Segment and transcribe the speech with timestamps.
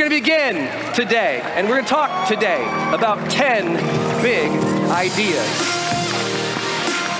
[0.00, 2.62] going to begin today, and we're going to talk today
[2.94, 3.74] about 10
[4.22, 4.50] big
[4.88, 5.46] ideas.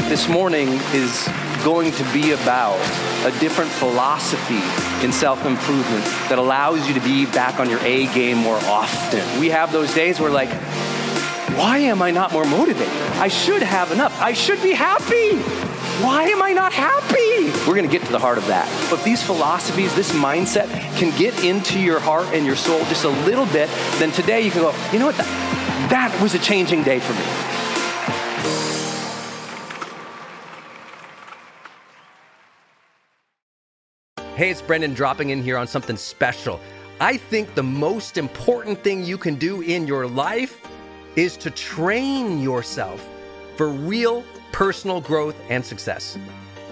[0.09, 1.29] This morning is
[1.63, 2.79] going to be about
[3.27, 4.63] a different philosophy
[5.05, 9.39] in self improvement that allows you to be back on your A game more often.
[9.39, 10.51] We have those days where, like,
[11.59, 12.89] why am I not more motivated?
[13.19, 14.19] I should have enough.
[14.23, 15.37] I should be happy.
[16.03, 17.51] Why am I not happy?
[17.69, 18.67] We're going to get to the heart of that.
[18.89, 23.11] But these philosophies, this mindset can get into your heart and your soul just a
[23.11, 23.69] little bit,
[23.99, 25.19] then today you can go, you know what?
[25.19, 27.21] That, that was a changing day for me.
[34.37, 36.61] Hey, it's Brendon dropping in here on something special.
[36.99, 40.67] I think the most important thing you can do in your life
[41.15, 43.07] is to train yourself
[43.57, 46.19] for real personal growth and success.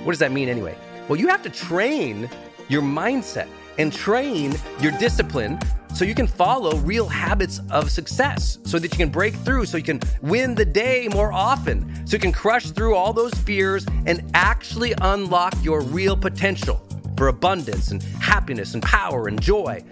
[0.05, 0.77] What does that mean anyway?
[1.09, 2.29] Well, you have to train
[2.69, 5.59] your mindset and train your discipline
[5.95, 9.77] so you can follow real habits of success so that you can break through, so
[9.77, 13.87] you can win the day more often, so you can crush through all those fears
[14.07, 19.83] and actually unlock your real potential for abundance and happiness and power and joy.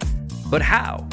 [0.49, 1.07] But how?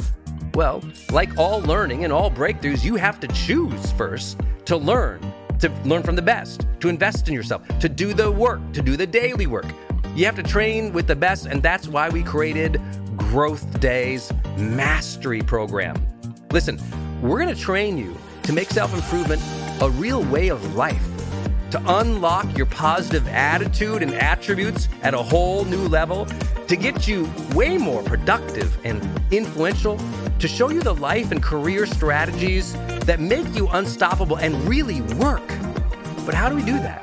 [0.55, 5.20] Well, like all learning and all breakthroughs, you have to choose first to learn,
[5.60, 8.97] to learn from the best, to invest in yourself, to do the work, to do
[8.97, 9.66] the daily work.
[10.14, 12.80] You have to train with the best, and that's why we created
[13.16, 15.96] Growth Days Mastery Program.
[16.52, 16.80] Listen,
[17.20, 19.42] we're gonna train you to make self improvement
[19.80, 21.02] a real way of life
[21.74, 26.24] to unlock your positive attitude and attributes at a whole new level,
[26.68, 29.02] to get you way more productive and
[29.33, 29.98] influential,
[30.39, 35.47] to show you the life and career strategies that make you unstoppable and really work.
[36.27, 37.02] But how do we do that?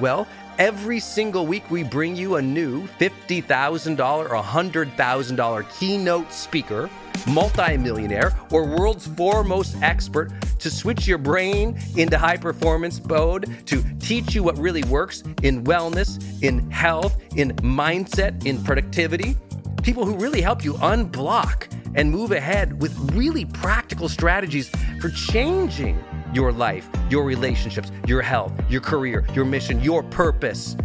[0.00, 0.26] Well,
[0.58, 6.90] every single week we bring you a new $50,000 or $100,000 keynote speaker
[7.26, 14.34] multimillionaire, or world's foremost expert to switch your brain into high performance mode, to teach
[14.34, 19.36] you what really works in wellness, in health, in mindset, in productivity.
[19.82, 24.70] People who really help you unblock and move ahead with really practical strategies
[25.00, 30.76] for changing your life, your relationships, your health, your career, your mission, your purpose.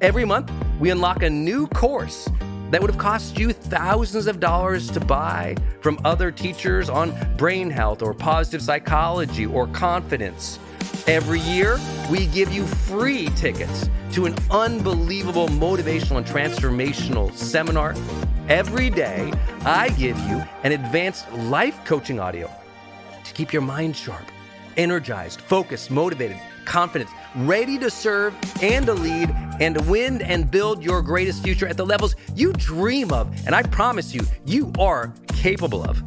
[0.00, 2.28] Every month, we unlock a new course
[2.70, 7.70] that would have cost you thousands of dollars to buy from other teachers on brain
[7.70, 10.58] health or positive psychology or confidence.
[11.06, 11.78] Every year,
[12.10, 17.94] we give you free tickets to an unbelievable motivational and transformational seminar.
[18.48, 19.32] Every day,
[19.64, 22.50] I give you an advanced life coaching audio
[23.24, 24.30] to keep your mind sharp,
[24.76, 31.00] energized, focused, motivated, confident, ready to serve and to lead and win and build your
[31.00, 33.34] greatest future at the levels you dream of.
[33.46, 36.02] And I promise you, you are capable of.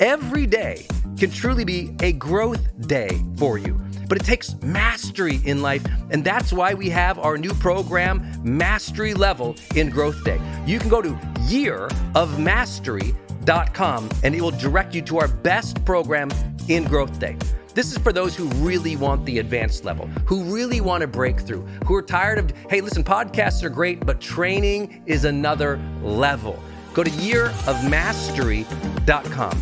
[0.00, 0.86] Every day
[1.18, 3.78] can truly be a growth day for you.
[4.08, 9.14] But it takes mastery in life, and that's why we have our new program, Mastery
[9.14, 10.40] Level in Growth Day.
[10.66, 11.18] You can go to
[11.48, 16.30] yearofmastery.com and it will direct you to our best program
[16.68, 17.36] in Growth Day.
[17.74, 21.40] This is for those who really want the advanced level, who really want to break
[21.40, 26.62] through, who are tired of, hey, listen, podcasts are great, but training is another level.
[26.94, 29.60] Go to yearofmastery.com.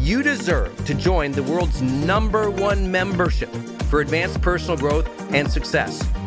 [0.00, 3.54] You deserve to join the world's number one membership
[3.88, 6.02] for advanced personal growth and success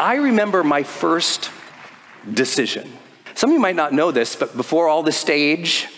[0.00, 1.50] I remember my first
[2.32, 2.90] decision.
[3.34, 5.88] Some of you might not know this, but before all the stage,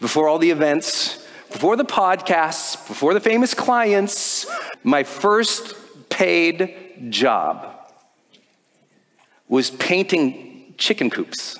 [0.00, 4.44] before all the events, before the podcasts, before the famous clients,
[4.84, 5.74] my first
[6.10, 7.74] paid job
[9.48, 11.58] was painting chicken coops.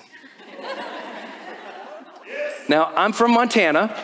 [2.69, 3.99] now, I'm from Montana,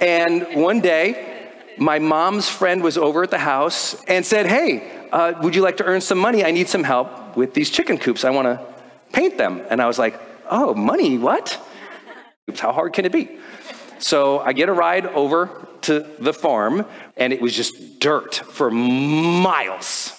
[0.00, 5.34] and one day, my mom's friend was over at the house and said, Hey, uh,
[5.42, 6.44] would you like to earn some money?
[6.44, 8.24] I need some help with these chicken coops.
[8.24, 8.60] I want to
[9.12, 9.62] paint them.
[9.70, 10.20] And I was like,
[10.50, 11.60] oh, money, what?
[12.56, 13.38] How hard can it be?
[13.98, 18.70] So I get a ride over to the farm, and it was just dirt for
[18.70, 20.14] miles.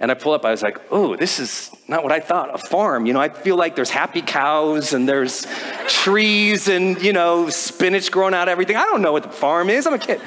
[0.00, 2.58] And I pull up, I was like, oh, this is not what I thought, a
[2.58, 3.06] farm.
[3.06, 5.46] You know, I feel like there's happy cows and there's
[5.86, 8.76] trees and, you know, spinach growing out everything.
[8.76, 9.86] I don't know what the farm is.
[9.86, 10.20] I'm a kid.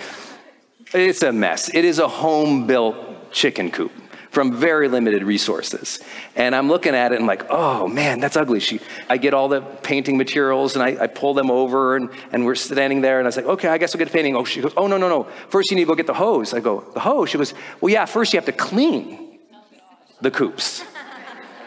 [0.94, 1.70] It's a mess.
[1.74, 2.96] It is a home built
[3.32, 3.92] chicken coop
[4.32, 6.00] from very limited resources.
[6.36, 8.60] And I'm looking at it and like, oh man, that's ugly.
[8.60, 8.80] She,
[9.10, 12.56] I get all the painting materials and I, I, pull them over and, and we're
[12.56, 14.36] standing there and I was like, okay, I guess I'll get the painting.
[14.36, 15.24] Oh, she goes, oh, no, no, no.
[15.50, 16.54] First you need to go get the hose.
[16.54, 17.30] I go, the hose?
[17.30, 19.40] She goes, well, yeah, first you have to clean
[20.22, 20.84] the coops.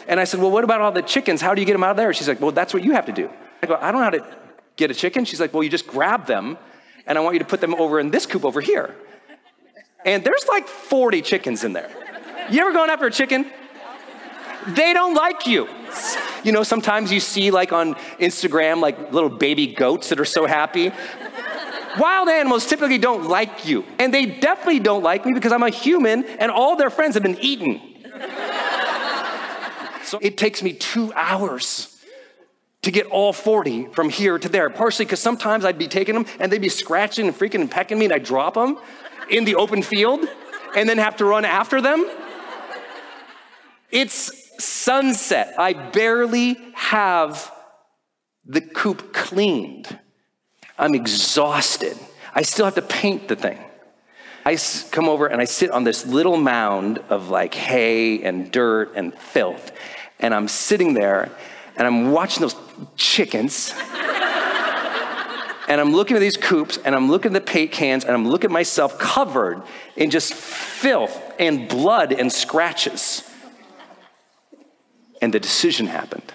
[0.07, 1.41] And I said, well, what about all the chickens?
[1.41, 2.13] How do you get them out of there?
[2.13, 3.31] She's like, well, that's what you have to do.
[3.63, 4.37] I go, I don't know how to
[4.77, 5.25] get a chicken.
[5.25, 6.59] She's like, well, you just grab them
[7.07, 8.95] and I want you to put them over in this coop over here.
[10.05, 11.91] And there's like 40 chickens in there.
[12.51, 13.47] You ever gone after a chicken?
[14.69, 15.69] They don't like you.
[16.45, 20.47] You know, sometimes you see like on Instagram, like little baby goats that are so
[20.47, 20.93] happy.
[21.99, 23.85] Wild animals typically don't like you.
[23.99, 27.23] And they definitely don't like me because I'm a human and all their friends have
[27.23, 27.81] been eaten.
[30.05, 31.99] so it takes me two hours
[32.83, 36.25] to get all 40 from here to there, partially because sometimes I'd be taking them
[36.39, 38.79] and they'd be scratching and freaking and pecking me and I'd drop them
[39.31, 40.27] in the open field
[40.77, 42.09] and then have to run after them.
[43.91, 45.55] It's sunset.
[45.59, 47.53] I barely have
[48.45, 49.99] the coop cleaned.
[50.79, 51.97] I'm exhausted.
[52.35, 53.59] I still have to paint the thing.
[54.45, 54.57] I
[54.91, 59.17] come over and I sit on this little mound of like hay and dirt and
[59.17, 59.73] filth.
[60.19, 61.31] And I'm sitting there
[61.77, 62.57] and I'm watching those
[62.97, 63.75] chickens.
[65.71, 68.27] And I'm looking at these coops and I'm looking at the paint cans and I'm
[68.27, 69.63] looking at myself covered
[69.95, 73.23] in just filth and blood and scratches
[75.23, 76.35] and the decision happened.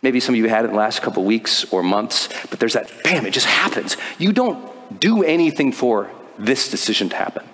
[0.00, 2.72] Maybe some of you had it in the last couple weeks or months, but there's
[2.72, 3.98] that bam, it just happens.
[4.18, 7.46] You don't do anything for this decision to happen.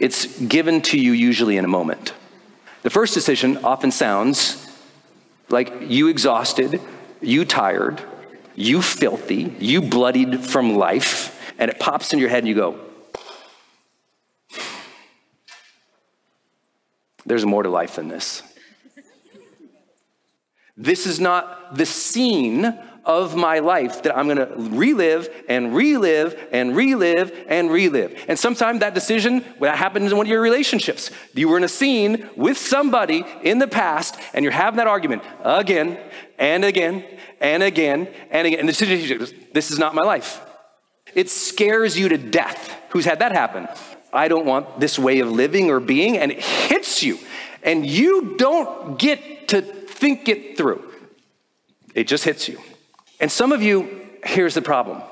[0.00, 2.14] It's given to you usually in a moment.
[2.82, 4.68] The first decision often sounds
[5.50, 6.80] like you exhausted,
[7.20, 8.02] you tired,
[8.54, 12.78] you filthy, you bloodied from life, and it pops in your head and you go,
[17.26, 18.42] There's more to life than this.
[20.76, 26.74] This is not the scene of my life that I'm gonna relive and relive and
[26.74, 28.24] relive and relive.
[28.28, 31.10] And sometimes that decision that happens in one of your relationships.
[31.34, 35.22] You were in a scene with somebody in the past and you're having that argument
[35.42, 35.98] again
[36.38, 37.04] and again
[37.40, 38.60] and again and again.
[38.60, 40.40] And the decision is, this is not my life.
[41.14, 42.74] It scares you to death.
[42.90, 43.68] Who's had that happen?
[44.12, 47.18] I don't want this way of living or being, and it hits you.
[47.62, 50.84] And you don't get to think it through.
[51.94, 52.60] It just hits you.
[53.20, 55.02] And some of you, here's the problem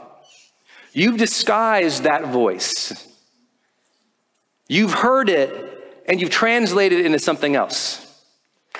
[0.92, 3.08] you've disguised that voice.
[4.68, 8.06] You've heard it and you've translated it into something else.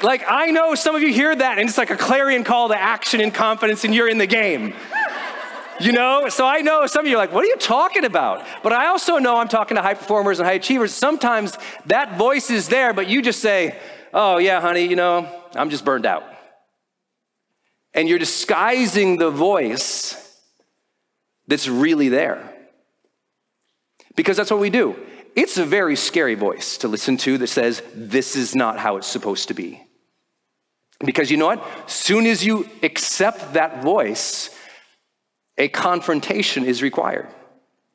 [0.02, 2.76] Like, I know some of you hear that and it's like a clarion call to
[2.76, 4.74] action and confidence, and you're in the game.
[5.80, 6.28] You know?
[6.28, 8.46] So I know some of you are like, what are you talking about?
[8.62, 10.92] But I also know I'm talking to high performers and high achievers.
[10.92, 13.78] Sometimes that voice is there, but you just say,
[14.14, 16.24] oh, yeah, honey, you know, I'm just burned out.
[17.94, 20.16] And you're disguising the voice
[21.46, 22.52] that's really there.
[24.14, 24.96] Because that's what we do.
[25.34, 29.06] It's a very scary voice to listen to that says, this is not how it's
[29.06, 29.82] supposed to be.
[31.04, 31.90] Because you know what?
[31.90, 34.50] Soon as you accept that voice,
[35.58, 37.28] a confrontation is required.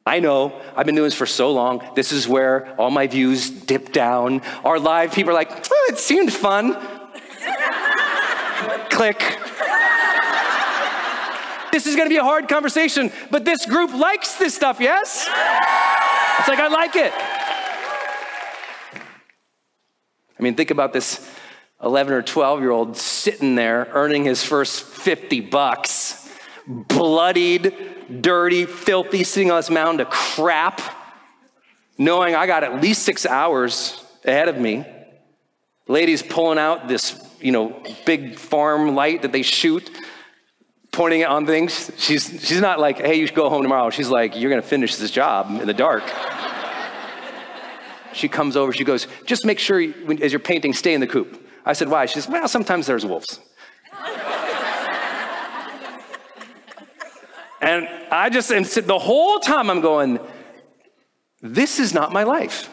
[0.06, 1.84] I know, I've been doing this for so long.
[1.96, 4.42] This is where all my views dip down.
[4.64, 6.74] Our live people are like, oh, it seemed fun.
[8.90, 9.38] Click.
[11.78, 15.28] This is gonna be a hard conversation, but this group likes this stuff, yes?
[16.40, 17.14] It's like, I like it.
[20.40, 21.32] I mean, think about this
[21.84, 26.28] 11 or 12 year old sitting there earning his first 50 bucks,
[26.66, 27.76] bloodied,
[28.22, 30.82] dirty, filthy, sitting on this mound of crap,
[32.00, 34.84] knowing I got at least six hours ahead of me.
[35.88, 39.92] Ladies pulling out this, you know, big farm light that they shoot,
[40.98, 41.92] pointing on things.
[41.98, 43.92] She's, she's not like, hey, you should go home tomorrow.
[43.92, 46.04] She's like, you're going to finish this job in the dark.
[48.14, 51.06] she comes over, she goes, just make sure you, as you're painting, stay in the
[51.06, 51.48] coop.
[51.64, 52.08] I said, why?
[52.08, 53.40] She says, well, sometimes there's wolves.
[57.62, 60.20] and I just, and the whole time I'm going,
[61.44, 62.72] this is not my life.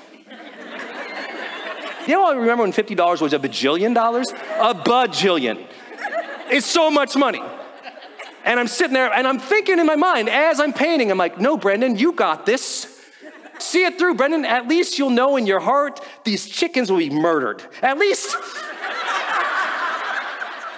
[2.07, 4.31] You know, I remember when $50 was a bajillion dollars?
[4.31, 5.67] A bajillion.
[6.51, 7.43] It's so much money.
[8.45, 11.41] And I'm sitting there and I'm thinking in my mind as I'm painting, I'm like,
[11.41, 12.87] no, Brendon, you got this.
[13.59, 17.09] see it through, Brendon, at least you'll know in your heart these chickens will be
[17.09, 17.63] murdered.
[17.81, 18.37] At least,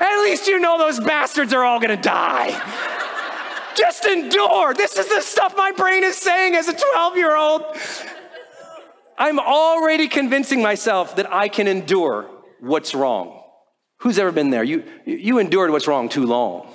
[0.01, 2.51] at least you know those bastards are all gonna die.
[3.77, 4.73] Just endure.
[4.73, 7.63] This is the stuff my brain is saying as a 12 year old.
[9.19, 12.31] I'm already convincing myself that I can endure
[12.61, 13.43] what's wrong.
[13.99, 14.63] Who's ever been there?
[14.63, 16.69] You, you endured what's wrong too long.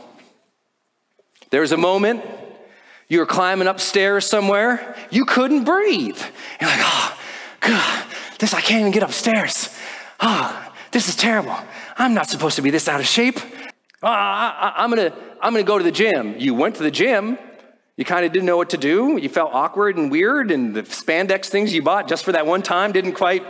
[1.52, 2.24] There's a moment
[3.08, 6.20] you were climbing upstairs somewhere, you couldn't breathe.
[6.62, 7.18] You're like, oh,
[7.60, 8.06] God,
[8.40, 9.76] this, I can't even get upstairs.
[10.22, 11.56] Oh, this is terrible.
[11.98, 13.38] I'm not supposed to be this out of shape.
[14.02, 16.36] Uh, I, am gonna, I'm gonna go to the gym.
[16.40, 17.38] You went to the gym,
[17.98, 19.18] you kind of didn't know what to do.
[19.22, 22.62] You felt awkward and weird, and the spandex things you bought just for that one
[22.62, 23.46] time didn't quite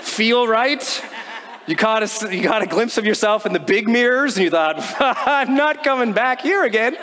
[0.00, 0.82] feel right.
[1.66, 4.50] You caught, a, you got a glimpse of yourself in the big mirrors, and you
[4.50, 6.96] thought, I'm not coming back here again.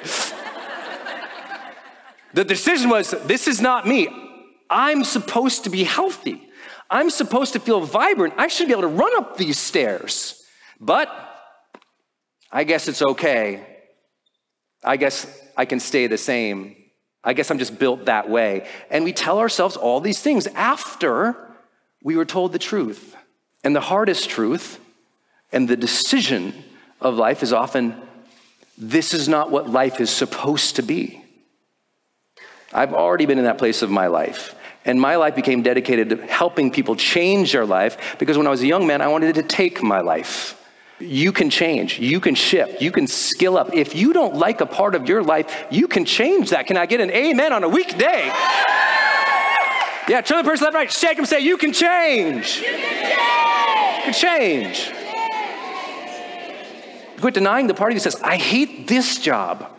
[2.34, 4.08] The decision was this is not me.
[4.70, 6.50] I'm supposed to be healthy.
[6.90, 8.34] I'm supposed to feel vibrant.
[8.38, 10.44] I should be able to run up these stairs.
[10.80, 11.10] But
[12.52, 13.66] I guess it's okay.
[14.84, 16.76] I guess I can stay the same.
[17.24, 18.68] I guess I'm just built that way.
[18.90, 21.36] And we tell ourselves all these things after
[22.04, 23.16] we were told the truth.
[23.64, 24.80] And the hardest truth
[25.52, 26.54] and the decision
[27.00, 27.96] of life is often
[28.78, 31.21] this is not what life is supposed to be.
[32.74, 34.56] I've already been in that place of my life.
[34.84, 38.62] And my life became dedicated to helping people change their life because when I was
[38.62, 40.58] a young man, I wanted to take my life.
[41.00, 43.74] You can change, you can shift, you can skill up.
[43.74, 46.68] If you don't like a part of your life, you can change that.
[46.68, 48.32] Can I get an amen on a weekday?
[50.08, 52.58] Yeah, turn the person left, right, shake them, say, You can change.
[52.58, 54.88] You can change.
[54.88, 55.02] You can change.
[57.20, 59.72] Quit denying the party that says, I hate this job.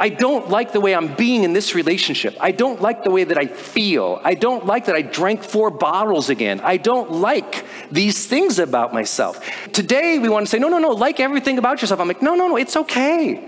[0.00, 2.34] I don't like the way I'm being in this relationship.
[2.40, 4.18] I don't like the way that I feel.
[4.24, 6.58] I don't like that I drank four bottles again.
[6.60, 9.46] I don't like these things about myself.
[9.72, 12.00] Today, we want to say, no, no, no, like everything about yourself.
[12.00, 13.46] I'm like, no, no, no, it's okay.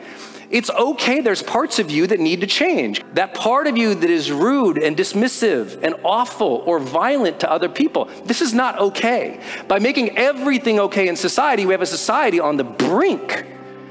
[0.51, 1.23] It's okay.
[1.23, 3.03] There's parts of you that need to change.
[3.15, 7.71] That part of you that is rude and dismissive and awful or violent to other
[7.71, 9.41] people, this is not okay.
[9.69, 13.47] By making everything okay in society, we have a society on the brink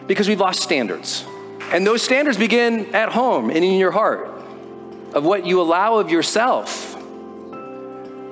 [0.06, 1.26] because we've lost standards.
[1.72, 4.28] And those standards begin at home and in your heart
[5.14, 6.96] of what you allow of yourself.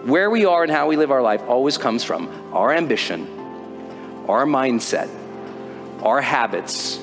[0.06, 3.28] Where we are and how we live our life always comes from our ambition,
[4.28, 5.10] our mindset,
[6.02, 7.00] our habits,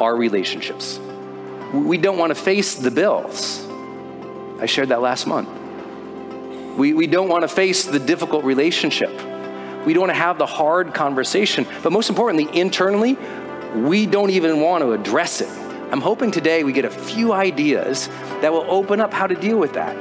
[0.00, 0.98] our relationships.
[1.72, 3.66] We don't want to face the bills.
[4.58, 5.48] I shared that last month.
[6.78, 9.10] We, we don't want to face the difficult relationship.
[9.84, 11.66] We don't want to have the hard conversation.
[11.82, 13.16] But most importantly, internally,
[13.76, 15.48] we don't even want to address it.
[15.92, 18.08] I'm hoping today we get a few ideas
[18.40, 19.96] that will open up how to deal with that.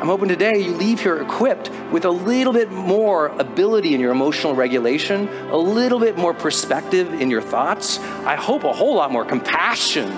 [0.00, 4.12] I'm hoping today you leave here equipped with a little bit more ability in your
[4.12, 7.98] emotional regulation, a little bit more perspective in your thoughts.
[7.98, 10.08] I hope a whole lot more compassion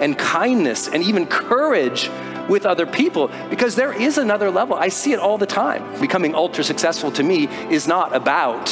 [0.00, 2.10] and kindness and even courage
[2.48, 4.76] with other people because there is another level.
[4.76, 6.00] I see it all the time.
[6.00, 8.68] Becoming ultra successful to me is not about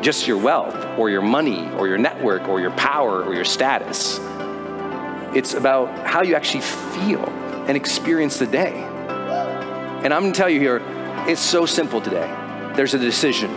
[0.00, 4.18] just your wealth or your money or your network or your power or your status.
[5.34, 7.28] It's about how you actually feel
[7.66, 8.72] and experience the day.
[10.04, 10.82] And I'm gonna tell you here,
[11.26, 12.28] it's so simple today.
[12.76, 13.50] There's a decision.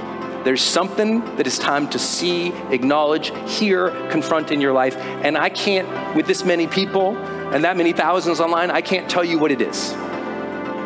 [0.43, 4.95] There's something that is time to see, acknowledge, hear, confront in your life.
[4.95, 9.25] And I can't, with this many people and that many thousands online, I can't tell
[9.25, 9.91] you what it is.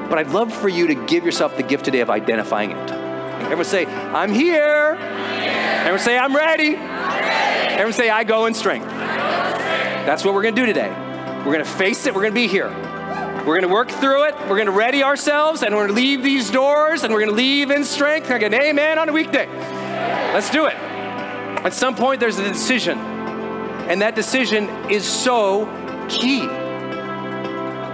[0.09, 2.91] But I'd love for you to give yourself the gift today of identifying it.
[3.43, 4.97] Everyone say, I'm here.
[5.81, 6.75] Everyone say, I'm ready.
[6.75, 8.85] Everyone say, I go in strength.
[8.85, 10.89] That's what we're going to do today.
[11.39, 12.13] We're going to face it.
[12.13, 12.69] We're going to be here.
[12.69, 14.35] We're going to work through it.
[14.41, 17.31] We're going to ready ourselves, and we're going to leave these doors, and we're going
[17.31, 18.27] to leave in strength.
[18.27, 19.47] Get an amen on a weekday.
[20.33, 20.75] Let's do it.
[20.75, 25.65] At some point, there's a decision, and that decision is so
[26.09, 26.47] key.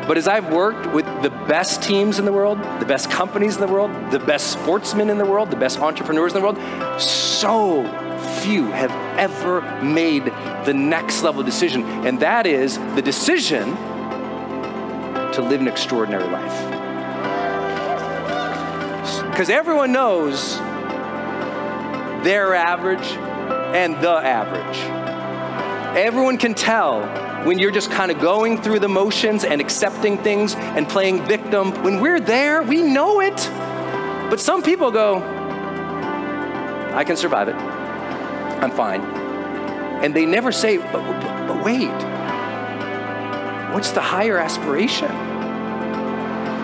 [0.07, 3.61] But as I've worked with the best teams in the world, the best companies in
[3.61, 7.83] the world, the best sportsmen in the world, the best entrepreneurs in the world, so
[8.41, 10.23] few have ever made
[10.65, 13.75] the next level decision, and that is the decision
[15.33, 16.73] to live an extraordinary life.
[19.29, 20.57] Because everyone knows
[22.23, 23.05] they're average
[23.75, 24.77] and the average.
[25.97, 27.01] Everyone can tell
[27.47, 31.71] when you're just kind of going through the motions and accepting things and playing victim,
[31.81, 33.37] when we're there, we know it.
[34.29, 35.19] But some people go,
[36.93, 37.55] I can survive it.
[37.55, 38.99] I'm fine.
[40.03, 41.87] And they never say, but, but, but wait,
[43.73, 45.09] what's the higher aspiration?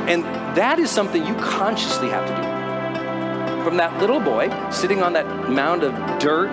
[0.09, 0.25] And
[0.57, 3.63] that is something you consciously have to do.
[3.63, 6.49] From that little boy sitting on that mound of dirt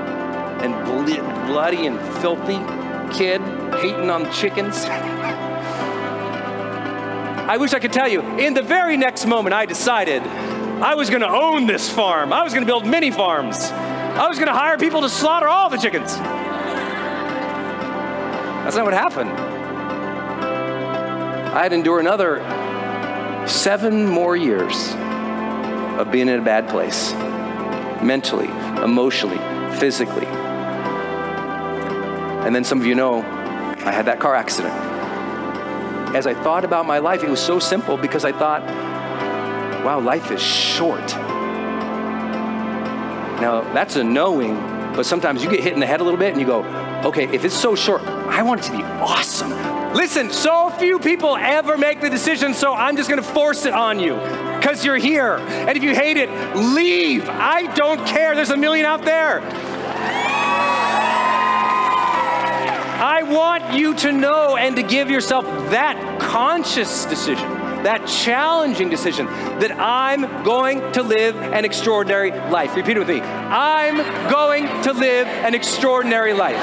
[0.62, 0.72] and
[1.48, 2.60] bloody and filthy
[3.12, 3.42] kid
[3.78, 4.84] hating on chickens.
[7.50, 11.10] I wish I could tell you, in the very next moment, I decided I was
[11.10, 12.32] gonna own this farm.
[12.32, 13.70] I was gonna build mini farms.
[13.70, 16.16] I was gonna hire people to slaughter all the chickens.
[18.64, 19.30] That's not what happened.
[21.52, 22.38] I had to endure another
[23.48, 24.94] seven more years
[25.98, 27.12] of being in a bad place
[28.02, 28.48] mentally,
[28.82, 29.38] emotionally,
[29.78, 30.26] physically.
[32.46, 33.22] And then some of you know
[33.84, 34.74] I had that car accident.
[36.14, 38.62] As I thought about my life, it was so simple because I thought,
[39.84, 41.06] wow, life is short.
[43.40, 44.54] Now, that's a knowing,
[44.94, 46.62] but sometimes you get hit in the head a little bit and you go,
[47.04, 49.50] okay, if it's so short, I want it to be awesome.
[49.94, 53.98] Listen, so few people ever make the decision, so I'm just gonna force it on
[53.98, 54.14] you
[54.60, 55.36] because you're here.
[55.36, 57.28] And if you hate it, leave.
[57.28, 58.34] I don't care.
[58.34, 59.40] There's a million out there.
[63.00, 67.48] I want you to know and to give yourself that conscious decision,
[67.82, 72.76] that challenging decision that I'm going to live an extraordinary life.
[72.76, 73.96] Repeat it with me I'm
[74.30, 76.60] going to live an extraordinary life.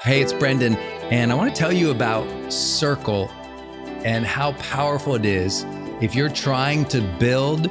[0.00, 0.74] Hey, it's Brendon,
[1.10, 3.28] and I want to tell you about Circle
[4.06, 5.66] and how powerful it is
[6.00, 7.70] if you're trying to build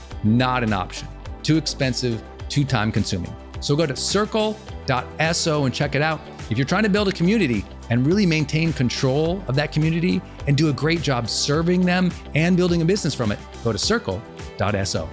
[0.23, 1.07] not an option.
[1.43, 3.35] Too expensive, too time consuming.
[3.59, 6.19] So go to circle.so and check it out.
[6.49, 10.57] If you're trying to build a community and really maintain control of that community and
[10.57, 15.09] do a great job serving them and building a business from it, go to circle.so.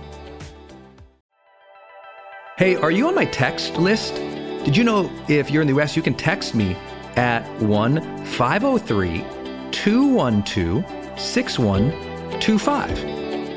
[2.56, 4.16] Hey, are you on my text list?
[4.64, 6.76] Did you know if you're in the US, you can text me
[7.16, 9.24] at 1 503
[9.70, 13.17] 212 6125.